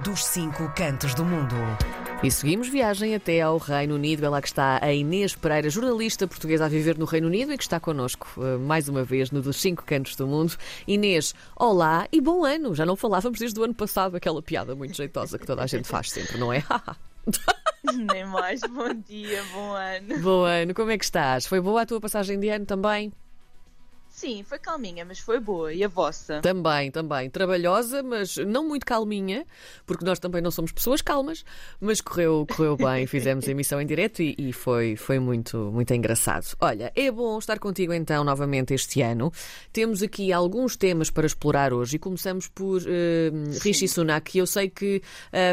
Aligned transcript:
dos 0.00 0.24
cinco 0.24 0.72
cantos 0.74 1.14
do 1.14 1.24
mundo. 1.24 1.54
E 2.22 2.30
seguimos 2.30 2.68
viagem 2.68 3.14
até 3.14 3.40
ao 3.40 3.58
Reino 3.58 3.94
Unido. 3.94 4.24
É 4.24 4.28
lá 4.28 4.40
que 4.40 4.48
está 4.48 4.78
a 4.82 4.92
Inês 4.92 5.34
Pereira, 5.34 5.68
jornalista 5.68 6.26
portuguesa 6.26 6.64
a 6.64 6.68
viver 6.68 6.96
no 6.96 7.04
Reino 7.04 7.26
Unido 7.26 7.52
e 7.52 7.58
que 7.58 7.62
está 7.62 7.78
connosco 7.78 8.28
uh, 8.36 8.58
mais 8.58 8.88
uma 8.88 9.04
vez 9.04 9.30
no 9.30 9.42
dos 9.42 9.60
cinco 9.60 9.84
cantos 9.84 10.16
do 10.16 10.26
mundo. 10.26 10.56
Inês, 10.86 11.34
olá 11.56 12.06
e 12.10 12.20
bom 12.20 12.44
ano. 12.44 12.74
Já 12.74 12.86
não 12.86 12.96
falávamos 12.96 13.38
desde 13.38 13.58
o 13.60 13.64
ano 13.64 13.74
passado, 13.74 14.16
aquela 14.16 14.40
piada 14.40 14.74
muito 14.74 14.96
jeitosa 14.96 15.38
que 15.38 15.46
toda 15.46 15.62
a 15.62 15.66
gente 15.66 15.86
faz 15.86 16.10
sempre, 16.10 16.38
não 16.38 16.52
é? 16.52 16.64
Nem 17.94 18.24
mais. 18.24 18.60
Bom 18.62 18.94
dia, 18.94 19.42
bom 19.52 19.72
ano. 19.72 20.18
Bom 20.20 20.44
ano, 20.44 20.74
como 20.74 20.90
é 20.90 20.98
que 20.98 21.04
estás? 21.04 21.46
Foi 21.46 21.60
boa 21.60 21.82
a 21.82 21.86
tua 21.86 22.00
passagem 22.00 22.38
de 22.40 22.48
ano 22.48 22.64
também? 22.64 23.12
Sim, 24.12 24.44
foi 24.44 24.58
calminha, 24.58 25.06
mas 25.06 25.18
foi 25.18 25.40
boa. 25.40 25.72
E 25.72 25.82
a 25.82 25.88
vossa? 25.88 26.42
Também, 26.42 26.90
também. 26.90 27.30
Trabalhosa, 27.30 28.02
mas 28.02 28.36
não 28.36 28.68
muito 28.68 28.84
calminha, 28.84 29.46
porque 29.86 30.04
nós 30.04 30.18
também 30.18 30.42
não 30.42 30.50
somos 30.50 30.70
pessoas 30.70 31.00
calmas, 31.00 31.42
mas 31.80 32.02
correu, 32.02 32.46
correu 32.46 32.76
bem. 32.76 33.06
Fizemos 33.08 33.48
a 33.48 33.50
emissão 33.50 33.80
em 33.80 33.86
direto 33.86 34.22
e, 34.22 34.34
e, 34.38 34.52
foi, 34.52 34.96
foi 34.96 35.18
muito, 35.18 35.56
muito 35.72 35.92
engraçado. 35.94 36.54
Olha, 36.60 36.92
é 36.94 37.10
bom 37.10 37.38
estar 37.38 37.58
contigo 37.58 37.94
então 37.94 38.22
novamente 38.22 38.74
este 38.74 39.00
ano. 39.00 39.32
Temos 39.72 40.02
aqui 40.02 40.30
alguns 40.30 40.76
temas 40.76 41.08
para 41.08 41.26
explorar 41.26 41.72
hoje 41.72 41.96
e 41.96 41.98
começamos 41.98 42.46
por 42.46 42.82
uh, 42.82 43.60
Rishi 43.62 43.88
Sunak. 43.88 44.36
Eu 44.36 44.46
sei 44.46 44.68
que 44.68 45.02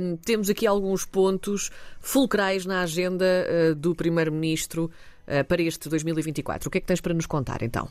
um, 0.00 0.16
temos 0.16 0.48
aqui 0.48 0.66
alguns 0.66 1.04
pontos 1.04 1.70
fulcrais 2.00 2.64
na 2.64 2.80
agenda 2.80 3.26
uh, 3.26 3.74
do 3.74 3.94
Primeiro-Ministro 3.94 4.90
uh, 5.28 5.44
para 5.44 5.60
este 5.60 5.90
2024. 5.90 6.68
O 6.68 6.70
que 6.70 6.78
é 6.78 6.80
que 6.80 6.86
tens 6.86 7.02
para 7.02 7.12
nos 7.12 7.26
contar 7.26 7.62
então? 7.62 7.86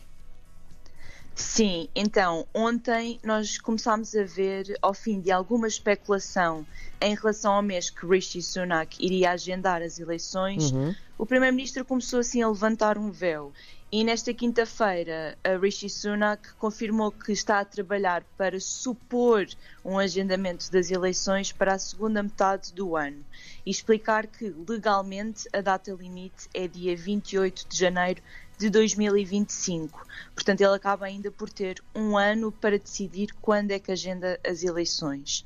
Sim, 1.35 1.89
então, 1.93 2.47
ontem 2.53 3.19
nós 3.21 3.57
começámos 3.57 4.15
a 4.15 4.23
ver, 4.23 4.77
ao 4.81 4.93
fim 4.93 5.19
de 5.19 5.31
alguma 5.31 5.67
especulação 5.67 6.65
em 7.01 7.13
relação 7.13 7.55
ao 7.55 7.61
mês 7.61 7.89
que 7.89 8.05
Rishi 8.05 8.41
Sunak 8.41 9.05
iria 9.05 9.31
agendar 9.31 9.81
as 9.81 9.99
eleições, 9.99 10.71
uhum. 10.71 10.95
o 11.17 11.25
Primeiro-Ministro 11.25 11.83
começou 11.83 12.19
assim 12.19 12.41
a 12.41 12.47
levantar 12.47 12.97
um 12.97 13.11
véu. 13.11 13.51
E 13.91 14.03
nesta 14.03 14.33
quinta-feira, 14.33 15.37
a 15.43 15.57
Rishi 15.57 15.89
Sunak 15.89 16.53
confirmou 16.55 17.11
que 17.11 17.31
está 17.31 17.59
a 17.59 17.65
trabalhar 17.65 18.23
para 18.37 18.59
supor 18.59 19.45
um 19.83 19.99
agendamento 19.99 20.71
das 20.71 20.89
eleições 20.89 21.51
para 21.51 21.73
a 21.73 21.79
segunda 21.79 22.23
metade 22.23 22.73
do 22.73 22.95
ano 22.95 23.23
e 23.65 23.69
explicar 23.69 24.25
que 24.25 24.53
legalmente 24.67 25.47
a 25.53 25.61
data 25.61 25.91
limite 25.91 26.49
é 26.53 26.67
dia 26.67 26.95
28 26.95 27.67
de 27.69 27.77
janeiro 27.77 28.21
de 28.57 28.69
2025. 28.69 30.05
Portanto, 30.33 30.61
ele 30.61 30.75
acaba 30.75 31.05
ainda 31.05 31.31
por 31.31 31.49
ter 31.49 31.81
um 31.93 32.17
ano 32.17 32.51
para 32.51 32.79
decidir 32.79 33.29
quando 33.41 33.71
é 33.71 33.79
que 33.79 33.91
agenda 33.91 34.39
as 34.45 34.63
eleições. 34.63 35.45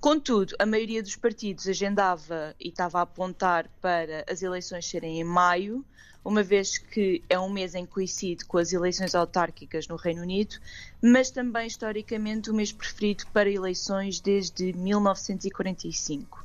Contudo, 0.00 0.54
a 0.58 0.66
maioria 0.66 1.02
dos 1.02 1.16
partidos 1.16 1.66
agendava 1.66 2.54
e 2.60 2.68
estava 2.68 3.00
a 3.00 3.02
apontar 3.02 3.68
para 3.80 4.24
as 4.30 4.42
eleições 4.42 4.86
serem 4.86 5.20
em 5.20 5.24
maio, 5.24 5.84
uma 6.24 6.42
vez 6.42 6.78
que 6.78 7.22
é 7.28 7.38
um 7.38 7.50
mês 7.50 7.74
em 7.74 7.84
que 7.84 7.92
coincide 7.92 8.44
com 8.44 8.58
as 8.58 8.72
eleições 8.72 9.14
autárquicas 9.14 9.88
no 9.88 9.96
Reino 9.96 10.22
Unido, 10.22 10.56
mas 11.02 11.30
também 11.30 11.66
historicamente 11.66 12.50
o 12.50 12.54
mês 12.54 12.70
preferido 12.70 13.26
para 13.32 13.50
eleições 13.50 14.20
desde 14.20 14.72
1945. 14.72 16.44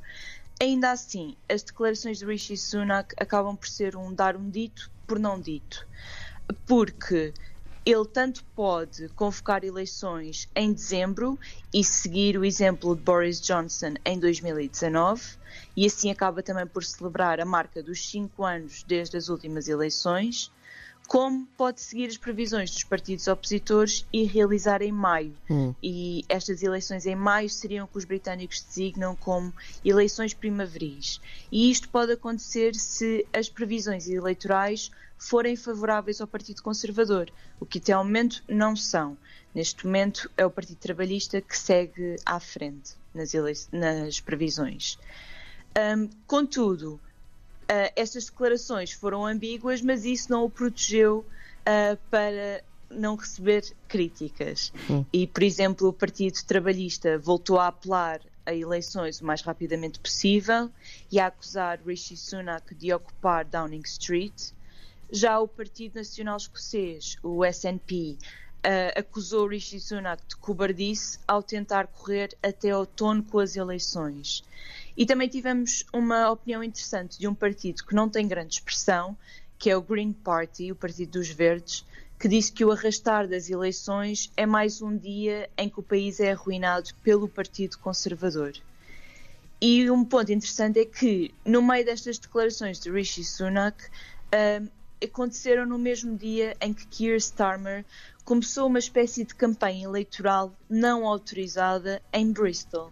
Ainda 0.60 0.92
assim, 0.92 1.36
as 1.50 1.62
declarações 1.62 2.20
de 2.20 2.26
Rishi 2.26 2.56
Sunak 2.56 3.14
acabam 3.18 3.56
por 3.56 3.68
ser 3.68 3.96
um 3.96 4.14
dar 4.14 4.36
um 4.36 4.50
dito 4.50 4.90
por 5.08 5.20
não 5.20 5.40
dito. 5.40 5.86
Porque 6.66 7.34
ele 7.86 8.06
tanto 8.06 8.44
pode 8.56 9.10
convocar 9.10 9.64
eleições 9.64 10.48
em 10.56 10.72
dezembro 10.72 11.38
e 11.74 11.84
seguir 11.84 12.38
o 12.38 12.46
exemplo 12.46 12.96
de 12.96 13.02
Boris 13.02 13.42
Johnson 13.42 13.96
em 14.06 14.18
2019, 14.18 15.22
e 15.76 15.86
assim 15.86 16.10
acaba 16.10 16.42
também 16.42 16.66
por 16.66 16.84
celebrar 16.84 17.42
a 17.42 17.46
marca 17.46 17.84
dos 17.84 18.10
cinco 18.10 18.46
anos 18.46 18.84
desde 18.84 19.18
as 19.18 19.28
últimas 19.28 19.68
eleições 19.68 20.52
como 21.08 21.46
pode 21.58 21.82
seguir 21.82 22.08
as 22.08 22.18
previsões 22.18 22.72
dos 22.72 22.84
partidos 22.84 23.28
opositores 23.28 24.06
e 24.12 24.24
realizar 24.24 24.82
em 24.82 24.92
maio. 24.92 25.36
Hum. 25.50 25.74
E 25.84 26.26
estas 26.30 26.64
eleições 26.64 27.06
em 27.06 27.16
maio 27.16 27.50
seriam 27.50 27.86
o 27.86 27.88
que 27.88 27.98
os 27.98 28.06
britânicos 28.06 28.62
designam 28.62 29.16
como 29.16 29.54
eleições 29.84 30.34
primaveris. 30.34 31.20
E 31.52 31.70
isto 31.70 31.90
pode 31.90 32.14
acontecer 32.14 32.76
se 32.76 33.26
as 33.34 33.50
previsões 33.50 34.08
eleitorais 34.08 34.92
forem 35.18 35.56
favoráveis 35.56 36.20
ao 36.20 36.28
Partido 36.28 36.62
Conservador, 36.62 37.32
o 37.60 37.66
que 37.66 37.78
até 37.78 37.94
ao 37.94 38.04
momento 38.04 38.44
não 38.48 38.76
são. 38.76 39.18
Neste 39.54 39.86
momento 39.86 40.30
é 40.36 40.46
o 40.46 40.52
Partido 40.52 40.78
Trabalhista 40.78 41.40
que 41.40 41.58
segue 41.58 42.16
à 42.26 42.40
frente 42.40 42.96
nas, 43.14 43.34
nas 43.72 44.20
previsões. 44.20 44.98
Um, 45.78 46.10
contudo, 46.28 47.00
Uh, 47.64 47.92
estas 47.96 48.26
declarações 48.26 48.92
foram 48.92 49.26
ambíguas, 49.26 49.82
mas 49.82 50.06
isso 50.06 50.32
não 50.32 50.44
o 50.44 50.50
protegeu 50.50 51.26
uh, 51.62 51.98
para 52.10 52.64
não 52.90 53.16
receber 53.16 53.64
críticas. 53.88 54.72
Hum. 54.90 55.06
E, 55.12 55.26
por 55.28 55.44
exemplo, 55.44 55.88
o 55.88 55.94
Partido 55.94 56.44
Trabalhista 56.46 57.18
voltou 57.18 57.60
a 57.60 57.68
apelar 57.68 58.22
a 58.46 58.54
eleições 58.54 59.22
o 59.22 59.26
mais 59.26 59.42
rapidamente 59.42 60.00
possível 60.00 60.70
e 61.12 61.20
a 61.20 61.28
acusar 61.28 61.80
Rishi 61.86 62.18
Sunak 62.18 62.76
de 62.76 62.94
ocupar 62.94 63.46
Downing 63.46 63.84
Street. 63.86 64.52
Já 65.12 65.40
o 65.40 65.48
Partido 65.48 65.96
Nacional 65.96 66.38
Escocês, 66.38 67.18
o 67.24 67.46
SNP, 67.46 68.18
uh, 68.64 69.00
acusou 69.00 69.48
Rishi 69.48 69.80
Sunak 69.80 70.22
de 70.28 70.36
cobardice 70.36 71.20
ao 71.28 71.42
tentar 71.42 71.88
correr 71.88 72.36
até 72.42 72.76
outono 72.76 73.24
com 73.24 73.40
as 73.40 73.56
eleições. 73.56 74.44
E 74.96 75.06
também 75.06 75.28
tivemos 75.28 75.86
uma 75.92 76.30
opinião 76.30 76.64
interessante 76.64 77.18
de 77.18 77.28
um 77.28 77.34
partido 77.34 77.84
que 77.84 77.96
não 77.96 78.08
tem 78.08 78.28
grande 78.28 78.56
expressão, 78.56 79.18
que 79.58 79.70
é 79.70 79.78
o 79.78 79.82
Green 79.82 80.12
Party, 80.12 80.72
o 80.72 80.76
Partido 80.76 81.14
dos 81.14 81.30
Verdes, 81.30 81.86
que 82.20 82.28
disse 82.28 82.52
que 82.52 82.64
o 82.64 82.72
arrastar 82.72 83.28
das 83.28 83.50
eleições 83.50 84.32
é 84.38 84.46
mais 84.46 84.82
um 84.82 84.96
dia 84.96 85.50
em 85.58 85.68
que 85.68 85.80
o 85.80 85.84
país 85.84 86.20
é 86.20 86.32
arruinado 86.32 86.94
pelo 87.04 87.28
Partido 87.28 87.78
Conservador. 87.80 88.54
E 89.60 89.90
um 89.90 90.04
ponto 90.04 90.32
interessante 90.32 90.80
é 90.80 90.86
que, 90.86 91.34
no 91.46 91.62
meio 91.62 91.86
destas 91.86 92.20
declarações 92.20 92.80
de 92.80 92.92
Rishi 92.92 93.24
Sunak, 93.24 93.78
uh, 93.86 94.70
aconteceram 95.04 95.66
no 95.66 95.78
mesmo 95.78 96.18
dia 96.18 96.56
em 96.62 96.74
que 96.74 96.86
Keir 96.88 97.16
Starmer 97.18 97.86
começou 98.24 98.68
uma 98.68 98.80
espécie 98.80 99.26
de 99.26 99.34
campanha 99.34 99.86
eleitoral 99.86 100.54
não 100.70 101.08
autorizada 101.08 102.02
em 102.12 102.32
Bristol. 102.32 102.92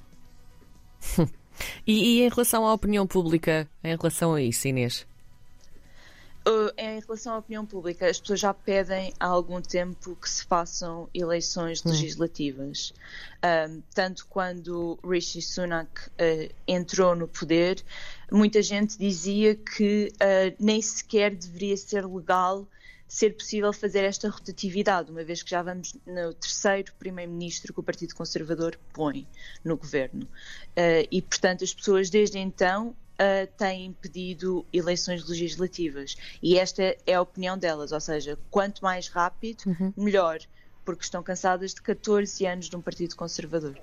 E, 1.86 2.20
e, 2.20 2.22
em 2.22 2.30
relação 2.30 2.66
à 2.66 2.74
opinião 2.74 3.08
pública, 3.08 3.68
em 3.84 3.96
relação 3.96 4.34
a 4.34 4.42
isso, 4.42 4.68
Inês? 4.68 5.06
Uh, 6.48 6.74
em 6.76 7.00
relação 7.00 7.36
à 7.36 7.38
opinião 7.38 7.64
pública, 7.64 8.10
as 8.10 8.20
pessoas 8.20 8.40
já 8.40 8.52
pedem 8.52 9.14
há 9.20 9.28
algum 9.28 9.62
tempo 9.62 10.16
que 10.16 10.28
se 10.28 10.44
façam 10.44 11.08
eleições 11.14 11.86
hum. 11.86 11.90
legislativas. 11.90 12.94
Um, 13.70 13.84
tanto 13.94 14.26
quando 14.28 14.98
Rishi 15.08 15.40
Sunak 15.40 15.92
uh, 16.10 16.54
entrou 16.68 17.16
no 17.16 17.28
poder, 17.28 17.84
muita 18.32 18.60
gente 18.64 18.98
dizia 18.98 19.54
que 19.54 20.12
uh, 20.16 20.56
nem 20.60 20.82
sequer 20.82 21.36
deveria 21.36 21.78
ser 21.78 22.08
legal 22.08 22.66
ser 23.12 23.36
possível 23.36 23.74
fazer 23.74 24.06
esta 24.06 24.30
rotatividade, 24.30 25.12
uma 25.12 25.22
vez 25.22 25.44
que 25.44 25.50
já 25.50 25.62
vamos 25.62 25.94
no 26.06 26.34
terceiro 26.34 26.94
primeiro-ministro 26.98 27.74
que 27.74 27.80
o 27.82 27.84
Partido 27.84 28.16
Conservador 28.16 28.80
põe 28.94 29.28
no 29.66 29.76
governo. 29.76 30.24
Uh, 30.24 31.06
e, 31.12 31.22
portanto, 31.22 31.62
as 31.62 31.74
pessoas 31.74 32.10
desde 32.10 32.40
então 32.40 32.88
uh, 32.88 33.48
têm 33.58 33.92
pedido 33.92 34.66
eleições 34.72 35.28
legislativas. 35.28 36.16
E 36.42 36.58
esta 36.58 36.96
é 37.06 37.16
a 37.16 37.22
opinião 37.22 37.58
delas, 37.58 37.92
ou 37.92 38.00
seja, 38.00 38.40
quanto 38.50 38.82
mais 38.82 39.10
rápido, 39.10 39.64
uhum. 39.66 39.94
melhor, 39.98 40.40
porque 40.86 41.04
estão 41.04 41.22
cansadas 41.22 41.74
de 41.74 41.82
14 41.82 42.46
anos 42.46 42.70
de 42.70 42.78
um 42.78 42.82
Partido 42.82 43.18
Conservador. 43.18 43.78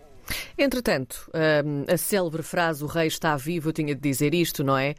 Entretanto, 0.56 1.30
um, 1.64 1.92
a 1.92 1.96
célebre 1.96 2.42
frase 2.42 2.82
o 2.84 2.86
rei 2.86 3.06
está 3.06 3.36
vivo, 3.36 3.68
eu 3.68 3.72
tinha 3.72 3.94
de 3.94 4.00
dizer 4.00 4.34
isto, 4.34 4.62
não 4.64 4.76
é? 4.76 4.94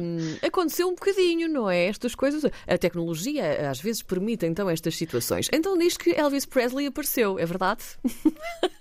Um, 0.00 0.46
aconteceu 0.46 0.88
um 0.88 0.94
bocadinho, 0.94 1.48
não 1.48 1.70
é? 1.70 1.86
Estas 1.86 2.14
coisas, 2.14 2.44
a 2.66 2.78
tecnologia 2.78 3.70
às 3.70 3.80
vezes 3.80 4.02
permite 4.02 4.46
então 4.46 4.68
estas 4.68 4.96
situações. 4.96 5.48
Então 5.52 5.76
diz 5.78 5.96
que 5.96 6.10
Elvis 6.10 6.46
Presley 6.46 6.86
apareceu, 6.86 7.38
é 7.38 7.46
verdade? 7.46 7.84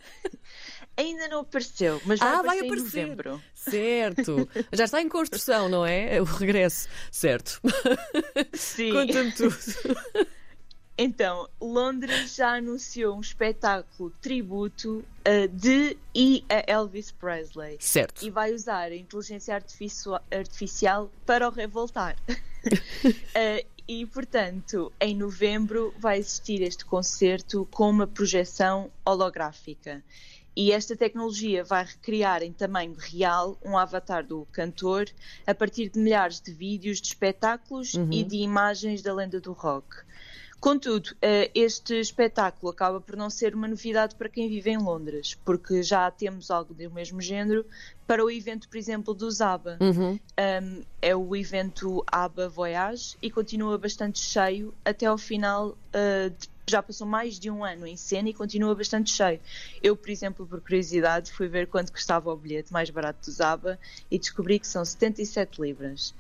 Ainda 0.98 1.30
não 1.30 1.42
apareceu, 1.42 2.02
mas 2.06 2.20
vai, 2.20 2.28
ah, 2.28 2.40
aparecer, 2.40 2.60
vai 2.60 2.68
aparecer 2.68 3.00
em 3.00 3.06
novembro. 3.06 3.44
Certo. 3.54 4.50
Já 4.74 4.84
está 4.84 5.02
em 5.02 5.08
construção, 5.08 5.70
não 5.70 5.86
é? 5.86 6.18
é 6.18 6.22
o 6.22 6.26
regresso. 6.26 6.90
Certo. 7.10 7.62
Sim. 8.54 8.92
Conta-me 8.92 9.32
tudo. 9.32 9.56
Então, 11.02 11.48
Londres 11.62 12.36
já 12.36 12.58
anunciou 12.58 13.16
um 13.16 13.22
espetáculo 13.22 14.12
tributo 14.22 14.98
uh, 14.98 15.48
de 15.48 15.98
e 16.14 16.44
a 16.50 16.70
Elvis 16.70 17.10
Presley. 17.10 17.78
Certo. 17.80 18.22
E 18.22 18.30
vai 18.30 18.54
usar 18.54 18.92
a 18.92 18.96
inteligência 18.98 19.56
artificial 19.56 21.10
para 21.26 21.48
o 21.48 21.52
revoltar. 21.52 22.18
uh, 22.28 23.66
e, 23.88 24.06
portanto, 24.08 24.92
em 25.00 25.16
novembro 25.16 25.96
vai 25.98 26.20
existir 26.20 26.62
este 26.62 26.84
concerto 26.84 27.66
com 27.72 27.90
uma 27.90 28.06
projeção 28.06 28.92
holográfica. 29.06 30.04
E 30.54 30.74
esta 30.74 30.98
tecnologia 30.98 31.64
vai 31.64 31.86
recriar 31.86 32.44
em 32.44 32.52
tamanho 32.52 32.94
real 32.98 33.58
um 33.64 33.78
avatar 33.78 34.26
do 34.26 34.46
cantor 34.52 35.08
a 35.48 35.56
partir 35.56 35.88
de 35.88 35.98
milhares 35.98 36.42
de 36.42 36.52
vídeos 36.52 37.00
de 37.00 37.08
espetáculos 37.08 37.94
uhum. 37.94 38.10
e 38.12 38.22
de 38.26 38.36
imagens 38.36 39.02
da 39.02 39.14
lenda 39.14 39.40
do 39.40 39.54
rock. 39.54 40.10
Contudo, 40.60 41.16
eh, 41.22 41.50
este 41.56 42.00
espetáculo 42.00 42.72
acaba 42.72 43.00
por 43.00 43.16
não 43.16 43.30
ser 43.30 43.56
uma 43.56 43.68
novidade 43.68 44.16
para 44.16 44.28
quem 44.28 44.50
vive 44.50 44.72
em 44.72 44.78
Londres, 44.78 45.38
porque 45.46 45.82
já 45.82 46.12
temos 46.12 46.52
algo 46.52 46.74
do 46.74 46.92
mesmo 46.92 47.22
género 47.22 47.66
para 48.06 48.26
o 48.26 48.30
evento, 48.30 48.68
por 48.68 48.78
exemplo, 48.78 49.14
do 49.14 49.32
Zaba. 49.32 49.78
Uhum. 49.80 50.20
Um, 50.38 50.84
é 51.02 51.16
o 51.16 51.34
evento 51.36 52.04
ABBA 52.08 52.50
Voyage 52.50 53.16
e 53.22 53.32
continua 53.32 53.78
bastante 53.78 54.20
cheio 54.20 54.74
até 54.84 55.06
ao 55.06 55.18
final 55.18 55.70
uh, 55.70 56.30
de 56.30 56.50
já 56.70 56.84
passou 56.84 57.08
mais 57.08 57.40
de 57.40 57.50
um 57.50 57.66
ano 57.66 57.88
em 57.88 57.98
cena 57.98 58.30
e 58.30 58.34
continua 58.34 58.76
bastante 58.76 59.12
cheio. 59.12 59.40
Eu, 59.82 59.98
por 59.98 60.10
exemplo, 60.10 60.46
por 60.46 60.62
curiosidade, 60.62 61.32
fui 61.32 61.48
ver 61.48 61.68
quanto 61.68 61.92
custava 61.92 62.32
o 62.32 62.38
bilhete 62.38 62.72
mais 62.72 62.90
barato 62.92 63.26
do 63.26 63.32
Zaba 63.32 63.80
e 64.10 64.20
descobri 64.20 64.60
que 64.60 64.68
são 64.68 64.86
77 64.86 65.60
libras. 65.60 66.14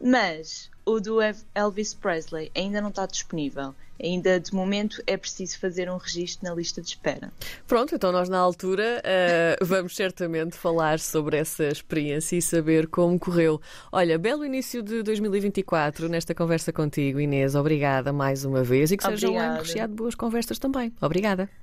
Mas 0.00 0.70
o 0.84 1.00
do 1.00 1.18
Elvis 1.54 1.94
Presley 1.94 2.50
ainda 2.54 2.80
não 2.80 2.90
está 2.90 3.06
disponível. 3.06 3.74
Ainda 4.02 4.38
de 4.38 4.54
momento 4.54 5.02
é 5.06 5.16
preciso 5.16 5.58
fazer 5.58 5.90
um 5.90 5.96
registro 5.96 6.46
na 6.46 6.54
lista 6.54 6.82
de 6.82 6.88
espera. 6.88 7.32
Pronto, 7.66 7.94
então 7.94 8.12
nós 8.12 8.28
na 8.28 8.38
altura 8.38 9.02
uh, 9.02 9.64
vamos 9.64 9.96
certamente 9.96 10.54
falar 10.54 11.00
sobre 11.00 11.38
essa 11.38 11.64
experiência 11.64 12.36
e 12.36 12.42
saber 12.42 12.86
como 12.88 13.18
correu. 13.18 13.60
Olha, 13.90 14.18
belo 14.18 14.44
início 14.44 14.82
de 14.82 15.02
2024 15.02 16.08
nesta 16.08 16.34
conversa 16.34 16.72
contigo, 16.72 17.18
Inês. 17.18 17.54
Obrigada 17.54 18.12
mais 18.12 18.44
uma 18.44 18.62
vez 18.62 18.92
e 18.92 18.96
que 18.96 19.04
seja 19.04 19.30
um 19.30 19.38
ano 19.38 19.58
recheado 19.58 19.92
de 19.92 19.96
boas 19.96 20.14
conversas 20.14 20.58
também. 20.58 20.92
Obrigada. 21.00 21.48